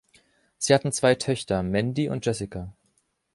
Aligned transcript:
Sie 0.57 0.73
hatten 0.73 0.91
zwei 0.91 1.13
Töchter, 1.13 1.61
Mandy 1.61 2.09
und 2.09 2.25
Jessica. 2.25 2.73